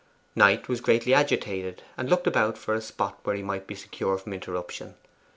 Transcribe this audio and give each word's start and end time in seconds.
Knight 0.35 0.67
was 0.67 0.81
greatly 0.81 1.13
agitated, 1.13 1.83
and 1.95 2.09
looked 2.09 2.25
about 2.25 2.57
for 2.57 2.73
a 2.73 2.81
spot 2.81 3.19
where 3.21 3.35
he 3.35 3.43
might 3.43 3.67
be 3.67 3.75
secure 3.75 4.17
from 4.17 4.33
interruption. 4.33 4.95